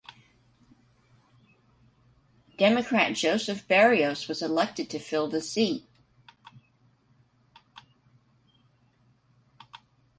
[2.57, 5.87] Democrat Joseph Berrios was elected to fill the seat.